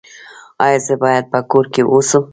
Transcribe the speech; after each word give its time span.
ایا 0.65 0.79
زه 0.85 0.93
باید 1.03 1.25
په 1.31 1.39
کور 1.51 1.65
کې 1.73 1.81
اوسم؟ 1.93 2.23